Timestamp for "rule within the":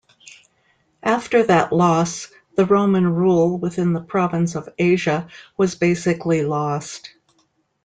3.07-4.01